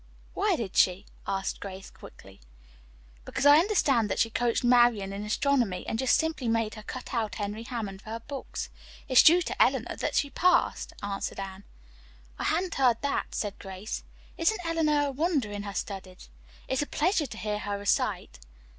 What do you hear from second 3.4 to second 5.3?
I understand that she coached Marian in